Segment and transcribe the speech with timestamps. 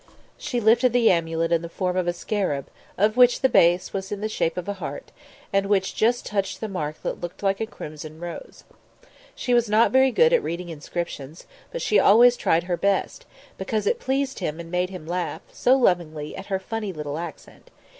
[0.39, 4.11] She lifted the amulet in the form of a scarab, of which the base was
[4.11, 5.11] in the shape of a heart,
[5.53, 8.63] and which just touched the mark that looked like a crimson rose.
[9.35, 13.27] She was not very good at reading inscriptions, but she always tried her best,
[13.59, 17.69] because it pleased him and made him laugh so lovingly at her funny little accent.